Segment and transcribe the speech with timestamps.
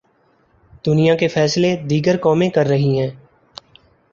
[0.85, 3.09] دنیا کے فیصلے دیگر قومیں کررہی ہیں۔